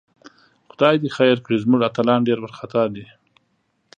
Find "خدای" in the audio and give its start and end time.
0.71-0.95